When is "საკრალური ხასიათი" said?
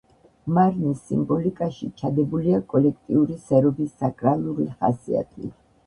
4.05-5.57